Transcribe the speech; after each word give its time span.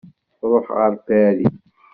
Tṛuḥ 0.39 0.67
ɣer 0.77 0.91
Paris. 1.05 1.57